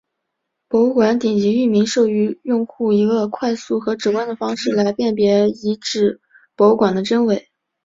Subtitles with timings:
[0.67, 6.21] 博物馆顶级域名授予用户一个快速和直观的方式来辨别遗址
[6.55, 7.51] 博物馆的真伪。